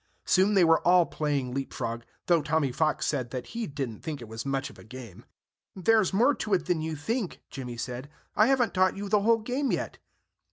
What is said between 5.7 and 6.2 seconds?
"There's